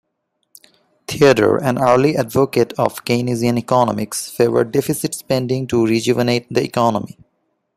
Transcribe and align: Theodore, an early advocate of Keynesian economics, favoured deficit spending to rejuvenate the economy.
Theodore, 1.07 1.57
an 1.63 1.77
early 1.79 2.17
advocate 2.17 2.73
of 2.73 3.05
Keynesian 3.05 3.59
economics, 3.59 4.31
favoured 4.31 4.71
deficit 4.71 5.13
spending 5.13 5.67
to 5.67 5.85
rejuvenate 5.85 6.47
the 6.51 6.63
economy. 6.63 7.19